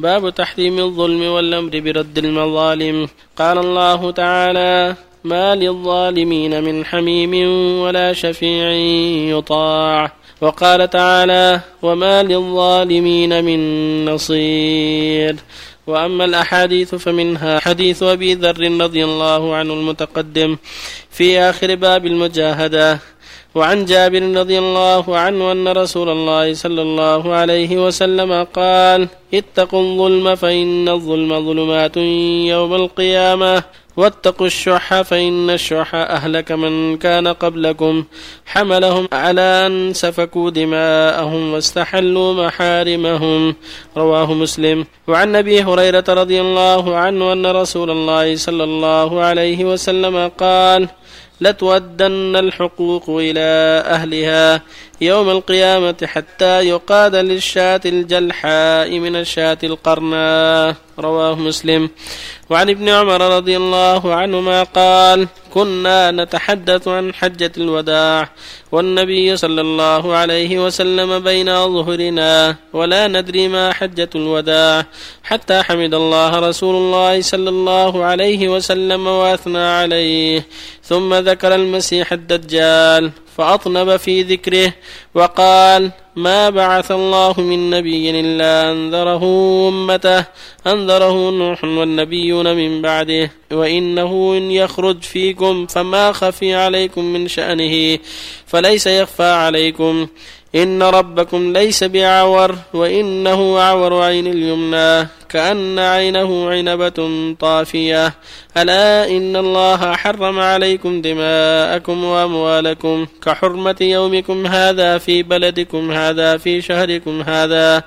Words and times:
باب 0.00 0.30
تحريم 0.30 0.78
الظلم 0.78 1.22
والأمر 1.22 1.80
برد 1.80 2.18
المظالم. 2.18 3.08
قال 3.36 3.58
الله 3.58 4.10
تعالى 4.10 4.94
ما 5.24 5.54
للظالمين 5.54 6.64
من 6.64 6.84
حميم 6.84 7.32
ولا 7.82 8.12
شفيع 8.12 8.70
يطاع 9.36 10.12
وقال 10.40 10.90
تعالى 10.90 11.60
وما 11.82 12.22
للظالمين 12.22 13.44
من 13.44 13.60
نصير 14.04 15.36
وأما 15.86 16.24
الأحاديث 16.24 16.94
فمنها 16.94 17.60
حديث 17.60 18.02
أبي 18.02 18.34
ذر 18.34 18.80
رضي 18.80 19.04
الله 19.04 19.54
عنه 19.54 19.72
المتقدم 19.74 20.56
في 21.10 21.40
آخر 21.40 21.74
باب 21.74 22.06
المجاهدة. 22.06 22.98
وعن 23.54 23.84
جابر 23.84 24.22
رضي 24.40 24.58
الله 24.58 25.16
عنه 25.18 25.52
أن 25.52 25.68
رسول 25.68 26.08
الله 26.08 26.54
صلى 26.54 26.82
الله 26.82 27.34
عليه 27.34 27.86
وسلم 27.86 28.46
قال 28.54 29.08
اتقوا 29.34 29.82
الظلم 29.82 30.34
فإن 30.34 30.88
الظلم 30.88 31.46
ظلمات 31.46 31.96
يوم 32.46 32.74
القيامة 32.74 33.62
واتقوا 33.96 34.46
الشح 34.46 35.02
فإن 35.02 35.50
الشح 35.50 35.94
أهلك 35.94 36.52
من 36.52 36.96
كان 36.96 37.28
قبلكم 37.28 38.04
حملهم 38.46 39.08
على 39.12 39.66
أن 39.66 39.92
سفكوا 39.94 40.50
دماءهم 40.50 41.52
واستحلوا 41.52 42.46
محارمهم. 42.46 43.54
رواه 43.96 44.34
مسلم. 44.34 44.86
وعن 45.08 45.36
أبي 45.36 45.62
هريرة 45.62 46.04
رضي 46.08 46.40
الله 46.40 46.96
عنه 46.96 47.32
أن 47.32 47.46
رسول 47.46 47.90
الله 47.90 48.36
صلى 48.36 48.64
الله 48.64 49.20
عليه 49.20 49.64
وسلم 49.64 50.30
قال 50.38 50.88
لتودن 51.40 52.36
الحقوق 52.36 53.04
إلى 53.08 53.82
أهلها 53.86 54.62
يوم 55.00 55.30
القيامة 55.30 55.96
حتى 56.04 56.60
يقاد 56.68 57.16
للشاة 57.16 57.80
الجلحاء 57.86 58.98
من 58.98 59.16
الشاة 59.16 59.58
القرناء. 59.64 60.74
رواه 61.00 61.34
مسلم. 61.34 61.90
وعن 62.50 62.70
ابن 62.70 62.88
عمر 62.88 63.36
رضي 63.36 63.56
الله 63.56 64.14
عنهما 64.14 64.62
قال 64.62 65.28
كنا 65.54 66.10
نتحدث 66.10 66.88
عن 66.88 67.14
حجة 67.14 67.52
الوداع 67.56 68.28
والنبي 68.72 69.36
صلى 69.36 69.60
الله 69.60 70.14
عليه 70.16 70.64
وسلم 70.64 71.18
بين 71.18 71.46
ظهرنا 71.46 72.56
ولا 72.72 73.08
ندري 73.08 73.48
ما 73.48 73.72
حجة 73.72 74.10
الوداع 74.14 74.86
حتى 75.22 75.62
حمد 75.62 75.94
الله 75.94 76.38
رسول 76.48 76.74
الله 76.74 77.20
صلى 77.20 77.48
الله 77.48 78.04
عليه 78.04 78.48
وسلم 78.48 79.06
وأثنى 79.06 79.58
عليه. 79.58 80.46
ثم 80.82 81.14
ذكر 81.14 81.54
المسيح 81.54 82.12
الدجال 82.12 83.10
فأطنب 83.36 83.96
في 83.96 84.22
ذكره 84.22 84.72
وقال 85.14 85.90
ما 86.22 86.50
بعث 86.50 86.90
الله 86.90 87.34
من 87.38 87.70
نبي 87.70 88.20
إلا 88.20 88.72
أنذره 88.72 89.24
أمته. 89.68 90.24
أنذره 90.66 91.30
نوح 91.30 91.64
والنبيون 91.64 92.56
من 92.56 92.82
بعده. 92.82 93.30
وإنه 93.52 94.34
إن 94.36 94.50
يخرج 94.50 95.02
فيكم 95.02 95.66
فما 95.66 96.12
خفي 96.12 96.54
عليكم 96.54 97.04
من 97.04 97.28
شأنه. 97.28 97.98
فليس 98.46 98.86
يخفى 98.86 99.22
عليكم. 99.22 100.06
إن 100.54 100.82
ربكم 100.82 101.52
ليس 101.52 101.84
بعور 101.84 102.54
وإنه 102.74 103.60
عور 103.60 104.02
عين 104.02 104.26
اليمنى 104.26 105.08
كأن 105.28 105.78
عينه 105.78 106.50
عنبة 106.50 107.34
طافية. 107.40 108.14
ألا 108.56 109.08
إن 109.08 109.36
الله 109.36 109.92
حرم 109.96 110.38
عليكم 110.38 111.02
دماءكم 111.02 112.04
وأموالكم 112.04 113.06
كحرمة 113.22 113.76
يومكم 113.80 114.46
هذا 114.46 114.98
في 114.98 115.22
بلدكم 115.22 115.90
هذا 115.90 116.36
في 116.36 116.62
شهركم 116.62 117.22
هذا. 117.22 117.82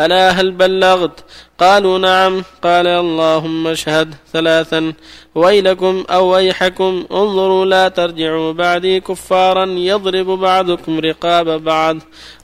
ألا 0.00 0.30
هل 0.30 0.50
بلغت 0.50 1.24
قالوا 1.58 1.98
نعم. 1.98 2.42
قال 2.62 2.86
اللهم 2.86 3.66
اشهد 3.66 4.14
ثلاثا. 4.32 4.92
ويلكم 5.34 6.04
أو 6.10 6.26
ويحكم 6.34 7.04
انظروا 7.12 7.64
لا 7.64 7.88
ترجعوا 7.88 8.52
بعدي 8.52 9.00
كفارا 9.00 9.64
يضرب 9.66 10.26
بعضكم 10.26 11.00
رقاب 11.00 11.64
بعض. 11.64 11.96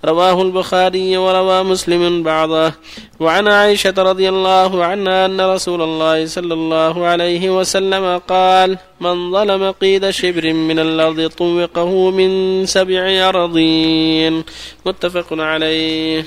رواه 0.05 0.43
البخاري 0.43 1.17
وروى 1.17 1.63
مسلم 1.63 2.23
بعضه 2.23 2.73
وعن 3.21 3.49
عائشة 3.49 3.95
رضي 3.99 4.29
الله 4.29 4.85
عنها 4.85 5.27
أن 5.27 5.41
رسول 5.41 5.83
الله 5.83 6.27
صلى 6.27 6.55
الله 6.55 7.07
عليه 7.07 7.51
وسلم 7.51 8.19
قال 8.19 8.79
من 9.01 9.33
ظلم 9.33 9.71
قيد 9.71 10.11
شبر 10.11 10.53
من 10.53 10.79
الأرض 10.79 11.27
طوقه 11.27 12.11
من 12.11 12.67
سبع 12.67 13.29
أرضين 13.29 14.45
متفق 14.87 15.27
عليه. 15.33 16.25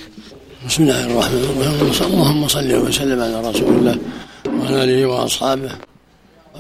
بسم 0.68 0.84
الله 0.84 1.06
الرحمن 1.06 1.44
الرحيم. 1.44 2.12
اللهم 2.14 2.48
صل 2.48 2.74
وسلم 2.76 3.22
على 3.22 3.50
رسول 3.50 3.70
الله 3.70 3.98
وعلى 4.48 4.84
آله 4.84 5.06
وأصحابه. 5.06 5.72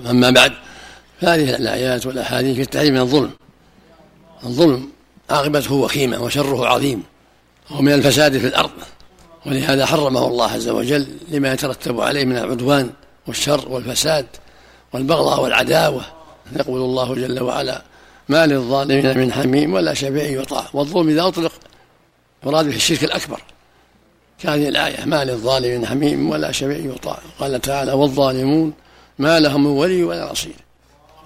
أما 0.09 0.29
بعد 0.29 0.53
فهذه 1.21 1.55
الآيات 1.55 2.05
والأحاديث 2.05 2.55
في 2.55 2.61
التحريم 2.61 2.93
من 2.93 2.99
الظلم. 2.99 3.31
الظلم 4.43 4.89
عاقبته 5.29 5.73
وخيمة 5.73 6.23
وشره 6.23 6.67
عظيم. 6.67 7.03
وهو 7.71 7.81
من 7.81 7.93
الفساد 7.93 8.37
في 8.37 8.47
الأرض. 8.47 8.71
ولهذا 9.45 9.85
حرمه 9.85 10.27
الله 10.27 10.51
عز 10.51 10.69
وجل 10.69 11.07
لما 11.27 11.53
يترتب 11.53 12.01
عليه 12.01 12.25
من 12.25 12.37
العدوان 12.37 12.89
والشر 13.27 13.69
والفساد 13.69 14.25
والبغضاء 14.93 15.43
والعداوة. 15.43 16.01
يقول 16.55 16.81
الله 16.81 17.15
جل 17.15 17.39
وعلا 17.43 17.81
ما 18.29 18.45
للظالمين 18.45 19.17
من 19.17 19.33
حميم 19.33 19.73
ولا 19.73 19.93
شفيع 19.93 20.41
يطاع 20.41 20.65
والظلم 20.73 21.09
إذا 21.09 21.27
أطلق 21.27 21.51
يراد 22.45 22.65
به 22.65 22.75
الشرك 22.75 23.03
الأكبر. 23.03 23.41
كهذه 24.39 24.69
الآية 24.69 25.05
ما 25.05 25.23
للظالمين 25.23 25.85
حميم 25.85 26.29
ولا 26.29 26.51
شفيع 26.51 26.77
يطاع. 26.77 27.19
قال 27.39 27.61
تعالى 27.61 27.91
والظالمون 27.91 28.73
ما 29.19 29.39
لهم 29.39 29.63
من 29.63 29.69
ولي 29.69 30.03
ولا 30.03 30.31
نصير. 30.31 30.55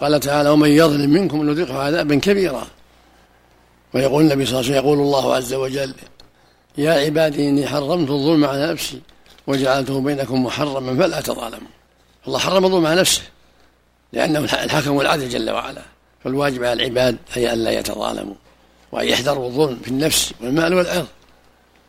قال 0.02 0.20
تعالى 0.20 0.50
ومن 0.50 0.70
يظلم 0.70 1.10
منكم 1.10 1.50
نذقه 1.50 1.78
عذابا 1.78 2.16
كبيرا. 2.16 2.68
ويقول 3.94 4.24
النبي 4.24 4.46
صلى 4.46 4.60
الله 4.60 4.72
عليه 4.72 4.80
وسلم 4.80 4.86
يقول 4.86 5.00
الله 5.00 5.36
عز 5.36 5.54
وجل 5.54 5.94
يا 6.78 6.92
عبادي 6.92 7.50
إني 7.50 7.68
حرمت 7.68 8.10
الظلم 8.10 8.46
على 8.46 8.72
نفسي 8.72 9.02
وجعلته 9.48 10.02
بينكم 10.02 10.44
محرما 10.44 11.04
فلا 11.04 11.22
تظالموا. 11.22 11.70
الله 12.28 12.40
حرم 12.40 12.66
الظلم 12.66 12.86
على 12.86 13.02
نفسه 13.02 13.22
لأنه 14.14 14.40
الحكم 14.40 14.92
والعدل 14.92 15.30
جل 15.30 15.50
وعلا. 15.50 15.82
فالواجب 16.24 16.64
على 16.64 16.74
العباد 16.74 17.18
أي 17.38 17.54
ألا 17.54 17.72
يتظالموا 17.72 18.36
وأن 18.92 19.08
يحذروا 19.08 19.48
الظلم 19.48 19.80
في 19.84 19.88
النفس 19.88 20.34
والمال 20.42 20.74
والعرض 20.74 21.08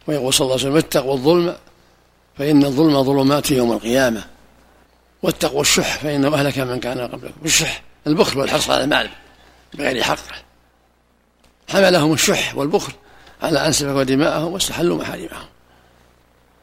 ويقول 0.06 0.34
صلى 0.34 0.44
الله 0.44 0.58
عليه 0.58 0.64
وسلم 0.64 0.76
اتقوا 0.76 1.14
الظلم 1.14 1.56
فإن 2.38 2.64
الظلم 2.64 3.02
ظلمات 3.02 3.50
يوم 3.50 3.72
القيامة. 3.72 4.24
واتقوا 5.22 5.60
الشح 5.60 5.96
فإنه 5.96 6.34
أهلك 6.34 6.58
من 6.58 6.80
كان 6.80 7.00
قبلكم. 7.00 7.40
الشح 7.44 7.82
البخل 8.06 8.38
والحرص 8.38 8.70
على 8.70 8.84
المال 8.84 9.10
بغير 9.74 10.02
حقه 10.02 10.42
حملهم 11.68 12.12
الشح 12.12 12.56
والبخل 12.56 12.92
على 13.42 13.66
أن 13.66 13.72
سفكوا 13.72 14.02
دماءهم 14.02 14.52
واستحلوا 14.52 14.98
محارمهم. 14.98 15.46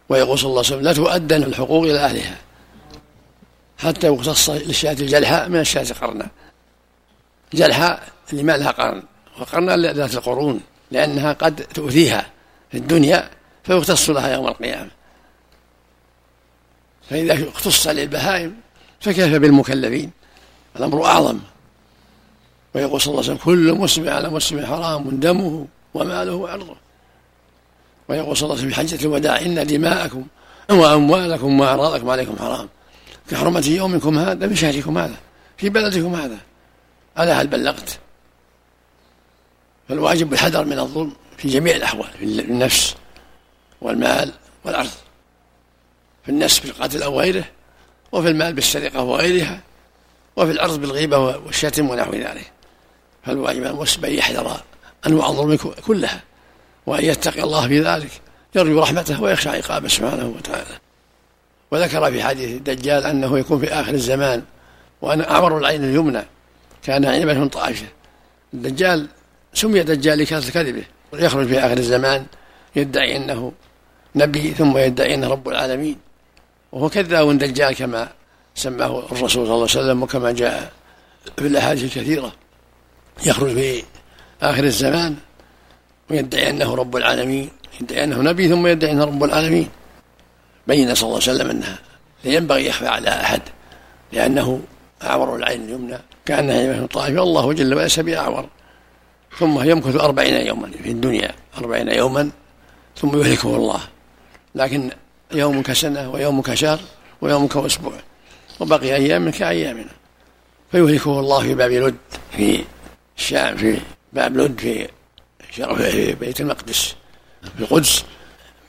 ويقول 0.10 0.40
صلى 0.40 0.50
الله 0.50 0.64
عليه 0.66 0.76
وسلم 0.76 0.82
لا 0.82 0.94
تؤدن 0.94 1.44
الحقوق 1.44 1.84
إلى 1.84 2.00
أهلها. 2.00 2.38
حتى 3.78 4.08
يقتص 4.08 4.50
للشاة 4.50 4.92
الجلحاء 4.92 5.50
من 5.50 5.60
الشاة 5.60 5.86
قرنا 6.02 6.28
جلحاء 7.54 8.04
اللي 8.32 8.44
ما 8.44 8.58
لها 8.58 8.72
قرن. 8.72 9.04
وقرنا 9.40 9.94
ذات 9.94 10.14
القرون 10.14 10.62
لأنها 10.92 11.34
قد 11.34 11.56
تؤذيها. 11.56 12.26
في 12.72 12.78
الدنيا 12.78 13.30
فيختص 13.64 14.10
لها 14.10 14.34
يوم 14.34 14.48
القيامة. 14.48 14.90
فإذا 17.10 17.50
اختص 17.50 17.88
للبهائم 17.88 18.56
فكيف 19.00 19.36
بالمكلفين؟ 19.36 20.12
الأمر 20.76 21.06
أعظم. 21.06 21.40
ويقول 22.76 23.02
صلى 23.02 23.12
الله 23.12 23.24
عليه 23.24 23.34
وسلم 23.34 23.46
كل 23.46 23.74
مسلم 23.74 24.10
على 24.10 24.30
مسلم 24.30 24.66
حرام 24.66 25.10
دمه 25.10 25.68
وماله 25.94 26.34
وعرضه. 26.34 26.76
ويقول 28.08 28.38
صلى 28.38 28.46
الله 28.46 28.58
عليه 28.60 28.68
وسلم 28.68 28.86
في 28.86 28.96
حجة 28.96 29.06
الوداع 29.06 29.42
إن 29.42 29.68
دماءكم 29.68 30.26
وأموالكم 30.70 31.60
وأعراضكم 31.60 32.10
عليكم 32.10 32.36
حرام. 32.40 32.70
كحرمة 33.32 33.68
يومكم 33.68 34.20
هذا 34.20 34.48
في 34.48 34.56
شهركم 34.56 34.98
هذا 34.98 35.16
في 35.58 35.70
بلدكم 35.70 36.16
هذا. 36.16 36.38
ألا 37.20 37.42
هل 37.42 37.48
بلغت؟ 37.48 38.00
فالواجب 39.90 40.34
الحذر 40.34 40.66
من 40.66 40.80
الظلم. 40.80 41.14
في 41.40 41.48
جميع 41.48 41.76
الأحوال 41.76 42.10
في 42.20 42.24
النفس 42.26 42.96
والمال 43.82 44.32
والأرض 44.66 44.90
في 46.24 46.30
النفس 46.30 46.60
بالقتل 46.60 47.04
أو 47.04 47.20
غيره 47.20 47.46
وفي 48.12 48.28
المال 48.28 48.54
بالسرقة 48.54 49.04
وغيرها 49.04 49.62
وفي 50.36 50.52
الأرض 50.52 50.80
بالغيبة 50.82 51.18
والشتم 51.18 51.90
ونحو 51.90 52.12
ذلك. 52.14 52.52
فالواجب 53.26 53.64
على 53.64 53.70
المسلم 53.70 54.06
أن 54.06 54.14
يحذر 54.14 54.62
أنواع 55.08 55.30
الظلم 55.30 55.74
كلها 55.88 56.22
وأن 56.86 57.06
يتقي 57.06 57.44
الله 57.44 57.68
في 57.68 57.80
ذلك 57.80 58.12
يرجو 58.56 58.80
رحمته 58.80 59.22
ويخشى 59.22 59.50
عقابه 59.50 59.88
سبحانه 59.88 60.34
وتعالى. 60.38 60.80
وذكر 61.72 62.12
في 62.12 62.24
حديث 62.24 62.50
الدجال 62.50 63.06
أنه 63.06 63.40
يكون 63.40 63.60
في 63.60 63.74
آخر 63.74 63.94
الزمان 63.94 64.44
وأنا 65.02 65.32
أعور 65.32 65.58
العين 65.58 65.84
اليمنى 65.84 66.22
كان 66.84 67.06
عنبة 67.06 67.48
طائشة. 67.48 67.88
الدجال 68.54 69.08
سمي 69.54 69.84
دجال 69.84 70.20
لكثرة 70.20 70.52
كذبة. 70.52 70.84
يخرج 71.14 71.48
في 71.48 71.60
آخر 71.60 71.78
الزمان 71.78 72.26
يدعي 72.76 73.18
أنه 73.18 73.52
نبي 74.16 74.52
ثم 74.52 74.78
يدعي 74.78 75.14
أنه 75.14 75.28
رب 75.28 75.50
العالمين. 75.50 75.98
وهو 76.72 76.90
كذاب 76.90 77.38
دجال 77.38 77.76
كما 77.76 78.10
سماه 78.56 79.00
الرسول 79.00 79.30
صلى 79.30 79.44
الله 79.44 79.54
عليه 79.54 79.64
وسلم 79.64 80.04
وكما 80.04 80.32
جاء 80.32 80.72
في 81.38 81.48
الأحاديث 81.48 81.84
الكثيرة. 81.84 82.32
يخرج 83.26 83.54
في 83.54 83.84
آخر 84.42 84.64
الزمان 84.64 85.16
ويدعي 86.10 86.50
أنه 86.50 86.76
رب 86.76 86.96
العالمين 86.96 87.50
يدعي 87.82 88.04
أنه 88.04 88.22
نبي 88.22 88.50
ثم 88.50 88.68
يدعي 88.68 88.92
أنه 88.92 89.04
رب 89.04 89.24
العالمين. 89.24 89.70
بين 90.68 90.96
صلى 90.96 91.08
الله 91.08 91.22
عليه 91.22 91.34
وسلم 91.34 91.50
أنها 91.50 91.80
لا 92.24 92.32
ينبغي 92.32 92.66
يخفى 92.66 92.88
على 92.88 93.10
أحد 93.10 93.42
لأنه 94.14 94.62
أعور 95.04 95.36
العين 95.36 95.64
اليمنى 95.64 95.98
كأنها 96.26 96.62
يمه 96.62 96.86
طائفة. 96.86 97.24
الله 97.24 97.54
جل 97.54 97.74
وعلا 97.74 97.84
ليس 97.84 98.00
باعور 98.00 98.50
ثم 99.38 99.70
يمكث 99.70 99.96
أربعين 99.96 100.48
يوما 100.48 100.72
في 100.84 100.92
الدنيا 100.92 101.36
أربعين 101.58 101.90
يوما 101.90 102.30
ثم 102.98 103.22
يهلكه 103.22 103.56
الله. 103.56 103.80
لكن 104.56 104.90
يوم 105.32 105.62
كسنة 105.62 106.10
ويوم 106.12 106.42
كشهر 106.42 106.80
ويوم 107.22 107.48
كأسبوع 107.48 107.94
وبقي 108.60 108.96
أيام 108.96 109.30
كأيامنا. 109.32 109.92
فيهلكه 110.72 111.20
الله 111.20 111.42
في 111.42 111.56
باب 111.56 111.72
لد 111.72 111.96
في 112.32 112.64
الشام 113.18 113.58
في 113.58 113.80
باب 114.14 114.38
لد 114.38 114.60
في 114.60 114.88
في 115.76 116.16
بيت 116.16 116.42
المقدس 116.42 116.96
في 117.58 117.64
القدس. 117.64 118.06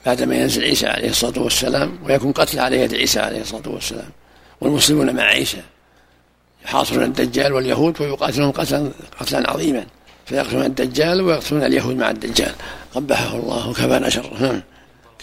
بعدما 0.05 0.35
ينزل 0.35 0.63
عيسى 0.63 0.87
عليه 0.87 1.09
الصلاة 1.09 1.39
والسلام 1.43 1.99
ويكون 2.03 2.31
قتل 2.31 2.59
على 2.59 2.81
يد 2.81 2.93
عيسى 2.93 3.19
عليه 3.19 3.41
الصلاة 3.41 3.69
والسلام 3.69 4.09
والمسلمون 4.61 5.15
مع 5.15 5.23
عيسى 5.23 5.61
يحاصرون 6.65 7.03
الدجال 7.03 7.53
واليهود 7.53 8.01
ويقاتلون 8.01 8.51
قتلا 8.51 8.91
قتلا 9.19 9.49
عظيما. 9.51 9.85
فيقتلون 10.31 10.65
الدجال 10.65 11.21
ويقتلون 11.21 11.63
اليهود 11.63 11.95
مع 11.95 12.09
الدجال. 12.09 12.51
قبحه 12.95 13.35
الله 13.35 13.69
وكفانا 13.69 14.09
شره 14.09 14.33
نعم. 14.39 14.61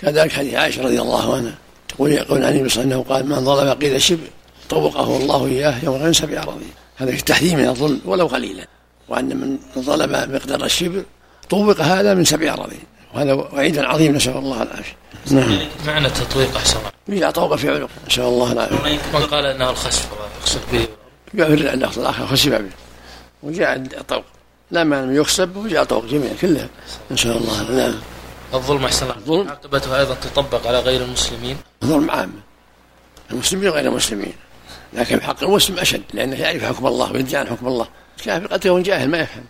كذلك 0.02 0.32
حديث 0.32 0.54
عائشة 0.54 0.82
رضي 0.82 1.00
الله 1.00 1.34
عنها. 1.34 1.54
تقول 1.88 2.12
يقول 2.12 2.44
عن 2.44 2.52
النبي 2.52 2.82
أنه 2.82 3.04
قال 3.08 3.28
من 3.28 3.44
ظلم 3.44 3.70
قيل 3.70 4.02
شبر 4.02 4.28
طوقه 4.70 5.16
الله 5.16 5.46
إياه 5.46 5.84
يوم 5.84 5.96
غير 5.96 6.12
سبع 6.12 6.42
اراضين 6.42 6.70
هذا 6.96 7.10
في 7.10 7.18
التحذير 7.18 7.56
من 7.56 7.68
الظلم 7.68 8.00
ولو 8.04 8.26
قليلا. 8.26 8.66
وأن 9.08 9.36
من 9.36 9.82
ظلم 9.82 10.34
مقدار 10.34 10.64
الشبر 10.64 11.02
طوق 11.50 11.80
هذا 11.80 12.14
من 12.14 12.24
سبع 12.24 12.52
اراضين 12.52 12.82
وهذا 13.14 13.32
وعيد 13.32 13.78
عظيم 13.78 14.16
نسأل 14.16 14.36
الله 14.36 14.62
العافية. 14.62 14.96
نعم. 15.30 15.58
معنى 15.86 16.06
التطويق 16.06 16.56
أحسن 16.56 16.76
الله. 17.08 17.30
طوق 17.30 17.56
في 17.56 17.70
عنق 17.70 17.90
نسأل 18.08 18.22
الله 18.22 18.52
العافية. 18.52 18.98
من 19.12 19.24
قال 19.24 19.46
إنه 19.46 19.70
الخسف 19.70 20.08
يقصد 20.40 20.60
به. 20.72 20.86
اللفظ 21.72 21.98
الآخر 21.98 22.26
خسف 22.26 22.48
به. 22.48 22.70
وجاء 23.42 23.76
الطوق. 23.76 24.24
لا 24.70 24.84
ما 24.84 25.14
يخسب 25.14 25.56
وجاء 25.56 25.84
طوق 25.84 26.04
جميع 26.04 26.30
كلها 26.40 26.68
نسال 27.10 27.36
الله. 27.36 27.70
نعم 27.70 27.94
الظلم 28.54 28.84
أحسن 28.84 29.02
الله. 29.06 29.16
الظلم. 29.16 29.48
عاقبته 29.48 29.98
أيضا 29.98 30.14
تطبق 30.14 30.66
على 30.66 30.80
غير 30.80 31.02
المسلمين؟ 31.02 31.56
الظلم 31.82 32.10
عام. 32.10 32.32
المسلمين 33.30 33.68
وغير 33.68 33.84
المسلمين. 33.84 34.32
لكن 34.92 35.22
حق 35.22 35.42
المسلم 35.42 35.78
أشد 35.78 36.02
لأنه 36.14 36.36
يعرف 36.36 36.64
حكم 36.64 36.86
الله 36.86 37.12
ويدعي 37.12 37.40
عن 37.40 37.46
حكم 37.46 37.66
الله. 37.66 37.88
الكافر 38.18 38.46
قد 38.46 38.66
يكون 38.66 38.82
جاهل 38.82 39.08
ما 39.08 39.18
يفهم. 39.18 39.44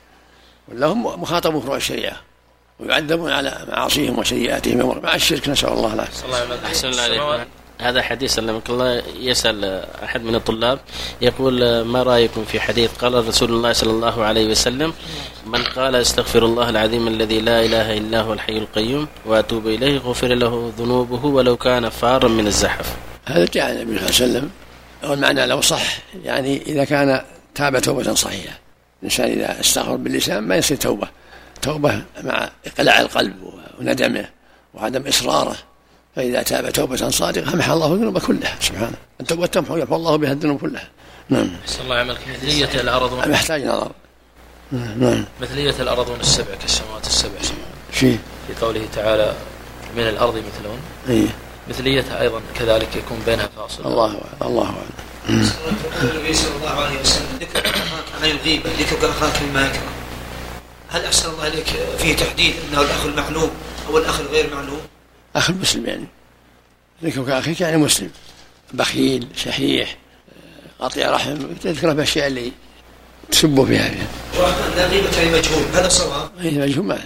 ولا 0.68 0.86
هم 0.86 1.22
مخاطبون 1.22 1.60
فروع 1.60 1.76
الشريعة 1.76 2.16
ويعذبون 2.80 3.32
على 3.32 3.66
معاصيهم 3.68 4.18
وسيئاتهم 4.18 5.00
مع 5.02 5.14
الشرك 5.14 5.48
نسأل 5.48 5.68
الله 5.68 5.94
العافية. 5.94 6.66
أحسن 6.66 6.88
الله 6.88 7.02
عليك 7.02 7.48
هذا 7.80 8.02
حديث 8.02 8.34
سلمك 8.34 8.70
الله 8.70 9.02
يسأل 9.20 9.84
أحد 10.04 10.22
من 10.22 10.34
الطلاب 10.34 10.78
يقول 11.20 11.80
ما 11.80 12.02
رأيكم 12.02 12.44
في 12.44 12.60
حديث 12.60 12.90
قال 12.92 13.28
رسول 13.28 13.50
الله 13.50 13.72
صلى 13.72 13.90
الله 13.90 14.24
عليه 14.24 14.50
وسلم 14.50 14.92
من 15.46 15.64
قال 15.64 15.94
استغفر 15.94 16.44
الله 16.44 16.70
العظيم 16.70 17.08
الذي 17.08 17.40
لا 17.40 17.64
إله 17.64 17.98
إلا 17.98 18.20
هو 18.20 18.32
الحي 18.32 18.58
القيوم 18.58 19.06
وأتوب 19.26 19.66
إليه 19.66 19.98
غفر 19.98 20.26
له 20.26 20.72
ذنوبه 20.78 21.24
ولو 21.24 21.56
كان 21.56 21.88
فارا 21.88 22.28
من 22.28 22.46
الزحف. 22.46 22.96
هذا 23.26 23.46
جاء 23.52 23.72
النبي 23.72 23.98
صلى 23.98 24.26
الله 24.26 24.38
عليه 24.38 24.48
وسلم 24.48 24.50
والمعنى 25.10 25.46
لو 25.46 25.60
صح. 25.60 25.98
يعني 26.24 26.62
إذا 26.62 26.84
كان 26.84 27.22
تاب 27.54 27.78
توبة 27.78 28.14
صحيحة 28.14 28.58
الإنسان 29.02 29.30
إذا 29.30 29.60
استغفر 29.60 29.96
باللسان 29.96 30.38
ما 30.42 30.56
يصير 30.56 30.76
توبة. 30.76 31.08
توبة 31.62 32.02
مع 32.22 32.50
إقلاع 32.66 33.00
القلب 33.00 33.52
وندمه 33.80 34.28
وعدم 34.74 35.06
إصراره. 35.06 35.56
فإذا 36.16 36.42
تاب 36.42 36.70
توبة 36.70 37.10
صادقة 37.10 37.56
محى 37.56 37.72
الله 37.72 37.92
الذنوب 37.92 38.18
كلها. 38.18 38.56
سبحانه. 38.60 38.96
التوبة 39.20 39.46
تمحو 39.46 39.76
يمحو 39.76 39.96
الله 39.96 40.16
بها 40.16 40.32
الذنوب 40.32 40.60
كلها. 40.60 40.88
نعم. 41.28 41.50
أحسن 41.62 41.82
الله 41.84 41.96
عملك 41.96 42.18
مثلية 42.28 42.80
الأرض 42.80 43.28
محتاج 43.28 43.64
نظر 43.64 43.90
نعم 44.72 45.24
مثلية 45.40 45.74
الأرضون 45.80 46.20
السبع 46.20 46.54
كالسماوات 46.60 47.06
السبع. 47.06 47.38
في 47.92 48.16
في 48.46 48.54
قوله 48.60 48.88
تعالى 48.94 49.34
من 49.96 50.02
الأرض 50.02 50.34
مثلون 50.34 50.78
إيه. 51.08 51.28
مثليتها 51.68 52.20
أيضا 52.20 52.40
كذلك 52.58 52.96
يكون 52.96 53.22
بينها 53.26 53.48
فاصل. 53.56 53.86
الله 53.86 54.04
أعلم 54.04 54.42
الله 54.42 54.64
أعلم. 54.64 55.44
النبي 56.02 56.34
صلى 56.34 56.56
الله 56.60 56.84
عليه 56.84 57.00
وسلم 57.00 57.38
ذكر 57.40 57.70
أخاك 57.70 58.04
عن 58.22 58.30
الغيبة 58.30 58.70
ذكر 58.78 59.10
أخاك 59.10 59.42
مما 59.42 59.66
يكره 59.66 59.92
هل 60.88 61.04
أحسن 61.04 61.30
الله 61.30 61.44
عليك 61.44 61.66
فيه 61.98 62.16
تحديد 62.16 62.54
أنه 62.68 62.80
الأخ 62.80 63.04
المعلوم 63.04 63.50
أو 63.88 63.98
الأخ 63.98 64.20
الغير 64.20 64.54
معلوم؟ 64.54 64.80
أخ 65.38 65.50
المسلم 65.50 65.86
يعني. 65.86 66.06
ذكرك 67.04 67.28
أخيك 67.28 67.60
يعني 67.60 67.76
مسلم. 67.76 68.10
بخيل 68.72 69.26
شحيح 69.36 69.96
قاطع 70.78 71.10
رحم 71.10 71.54
تذكره 71.62 71.92
بالأشياء 71.92 72.26
اللي 72.26 72.52
تسبه 73.30 73.64
فيها 73.64 73.90
لا 74.76 74.86
غيبة 74.86 75.16
يعني. 75.16 75.38
مجهول 75.38 75.62
هذا 75.74 75.88
صواب 75.88 76.30
أي 76.40 76.58
مجهول 76.58 76.84
ما. 76.84 76.98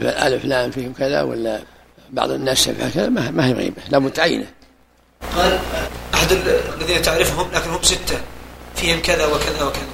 ألف 0.00 0.42
فلان 0.42 0.70
فيهم 0.70 0.92
كذا 0.92 1.22
ولا 1.22 1.62
بعض 2.10 2.30
الناس 2.30 2.58
سبحة 2.58 2.88
كذا 2.88 3.08
ما 3.08 3.46
هي 3.46 3.52
غيبة 3.52 3.82
لا 3.90 3.98
متعينة. 3.98 4.46
قال 5.36 5.58
أحد 6.14 6.32
الذين 6.80 7.02
تعرفهم 7.02 7.50
لكن 7.52 7.70
هم 7.70 7.82
ستة 7.82 8.20
فيهم 8.76 9.00
كذا 9.00 9.26
وكذا 9.26 9.62
وكذا. 9.64 9.88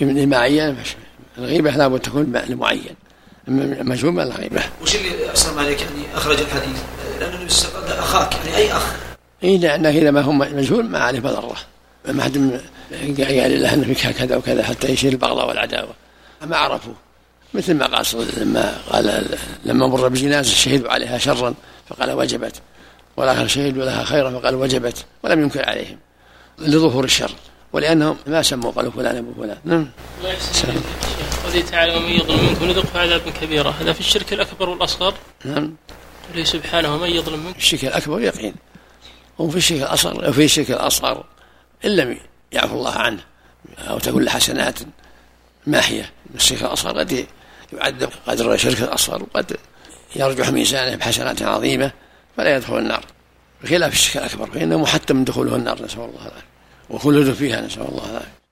يمني 0.00 0.26
معين 0.26 0.76
الغيبة 1.38 1.70
لابد 1.70 2.00
تكون 2.00 2.32
لمعين 2.48 2.96
مجهول 3.48 4.12
ما 4.12 4.22
لا 4.22 4.34
غيبة. 4.34 4.62
وش 4.82 4.96
اللي 4.96 5.32
أسلم 5.32 5.58
عليك 5.58 5.80
يعني 5.80 6.16
أخرج 6.16 6.40
الحديث؟ 6.40 6.78
لأن 7.20 7.34
النبي 7.34 7.52
الله 7.78 7.98
اخاك 7.98 8.34
يعني 8.34 8.56
أي 8.56 8.72
أخ. 8.72 8.92
اي 9.44 9.58
لأنه 9.58 9.88
اذا 9.88 10.10
ما 10.10 10.20
هو 10.20 10.32
مجهول 10.32 10.84
ما 10.84 10.98
عليه 10.98 11.20
مضره 11.20 11.56
ما 12.08 12.22
حد 12.22 12.60
قال 13.18 13.62
له 13.62 13.74
انه 13.74 13.94
فيك 13.94 14.16
كذا 14.16 14.36
وكذا 14.36 14.62
حتى 14.62 14.88
يشير 14.88 15.12
البغضاء 15.12 15.48
والعداوة. 15.48 15.94
ما 16.42 16.56
عرفوا. 16.56 16.94
مثل 17.54 17.74
ما 17.74 17.86
قال 17.86 18.06
لما 18.36 18.78
قال 18.92 19.24
لما 19.64 19.86
مر 19.86 20.08
بجنازة 20.08 20.54
شهدوا 20.54 20.90
عليها 20.90 21.18
شرا 21.18 21.54
فقال 21.88 22.10
وجبت. 22.10 22.54
والاخر 23.16 23.46
شهدوا 23.46 23.84
لها 23.84 24.04
خيرا 24.04 24.30
فقال 24.30 24.54
وجبت. 24.54 25.04
ولم 25.22 25.40
ينكر 25.40 25.68
عليهم 25.68 25.98
لظهور 26.58 27.04
الشر. 27.04 27.30
ولأنهم 27.72 28.16
ما 28.26 28.42
سموا 28.42 28.70
قالوا 28.70 28.90
فلان 28.90 29.16
أبو 29.16 29.42
فلان. 29.42 29.58
نعم. 29.64 29.88
قوله 31.44 31.60
تعالى 31.70 31.96
ومن 31.96 32.10
يظلم 32.10 32.48
منكم 32.48 32.64
نذقه 32.64 33.00
عذابا 33.00 33.30
كبيرا 33.30 33.70
هذا 33.70 33.92
في 33.92 34.00
الشرك 34.00 34.32
الأكبر 34.32 34.68
والأصغر. 34.68 35.14
نعم. 35.44 35.74
قوله 36.32 36.44
سبحانه 36.44 36.94
ومن 36.94 37.10
يظلم 37.10 37.38
منكم 37.46 37.58
الشرك 37.58 37.84
الأكبر 37.84 38.20
يقين. 38.20 38.54
وفي 39.38 39.56
الشرك 39.56 39.82
الأصغر 39.82 40.28
وفي 40.28 40.44
الشرك 40.44 40.70
الأصغر 40.70 41.24
إن 41.84 41.96
لم 41.96 42.18
يعفو 42.52 42.74
الله 42.74 42.92
عنه 42.92 43.24
أو 43.78 43.98
تكون 43.98 44.22
له 44.22 44.30
حسنات 44.30 44.78
ماحية 45.66 46.12
الشرك 46.34 46.62
الأصغر 46.62 46.98
قد 46.98 47.26
يعذب 47.72 48.10
قدر 48.26 48.54
الشرك 48.54 48.82
الأصغر 48.82 49.22
وقد 49.22 49.56
يرجح 50.16 50.48
ميزانه 50.48 50.96
بحسنات 50.96 51.42
عظيمة 51.42 51.92
فلا 52.36 52.56
يدخل 52.56 52.78
النار. 52.78 53.04
بخلاف 53.62 53.92
الشرك 53.92 54.16
الأكبر 54.16 54.50
فإنه 54.50 54.78
محتم 54.78 55.16
من 55.16 55.24
دخوله 55.24 55.56
النار 55.56 55.82
نسأل 55.82 56.00
الله 56.00 56.20
العافية. 56.20 56.46
وخلده 56.90 57.32
فيها 57.32 57.60
نسأل 57.60 57.82
الله 57.82 58.10
العافية. 58.10 58.45